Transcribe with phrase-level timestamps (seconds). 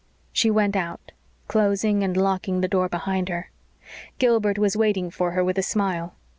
[0.33, 1.11] She went out,
[1.47, 3.51] closing and locking the door behind her.
[4.17, 6.15] Gilbert was waiting for her with a smile.